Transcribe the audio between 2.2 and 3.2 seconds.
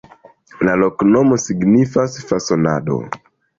fasonado.